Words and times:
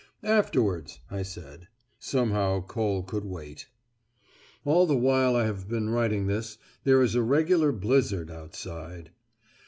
'Afterwards,' 0.23 0.99
I 1.11 1.21
said. 1.21 1.67
Somehow 1.99 2.61
coal 2.61 3.03
could 3.03 3.23
wait. 3.23 3.67
All 4.65 4.87
the 4.87 4.97
while 4.97 5.35
I 5.35 5.45
have 5.45 5.69
been 5.69 5.91
writing 5.91 6.25
this, 6.25 6.57
there 6.85 7.03
is 7.03 7.13
a 7.13 7.21
regular 7.21 7.71
blizzard 7.71 8.31
outside." 8.31 9.11